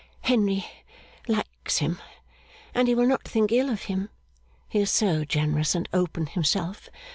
[0.21, 0.65] 'Henry
[1.27, 1.99] likes him,
[2.73, 4.09] and he will not think ill of him;
[4.67, 6.89] he is so generous and open himself.